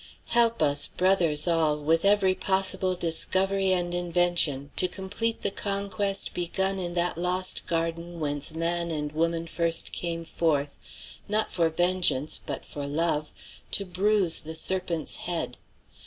[0.29, 6.79] Help us, brothers all, with every possible discovery and invention to complete the conquest begun
[6.79, 12.65] in that lost garden whence man and woman first came forth, not for vengeance but
[12.65, 13.31] for love,
[13.69, 15.59] to bruise the serpent's head.